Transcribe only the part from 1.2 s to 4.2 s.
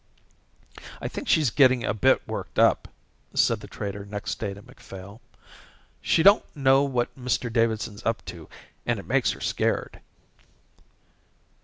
she's getting a bit worked up," said the trader